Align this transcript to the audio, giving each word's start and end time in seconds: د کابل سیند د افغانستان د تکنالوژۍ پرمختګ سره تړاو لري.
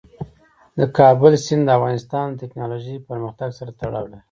د 0.77 0.79
کابل 0.97 1.33
سیند 1.45 1.63
د 1.65 1.69
افغانستان 1.77 2.25
د 2.29 2.35
تکنالوژۍ 2.41 2.95
پرمختګ 3.09 3.49
سره 3.59 3.69
تړاو 3.79 4.05
لري. 4.11 4.19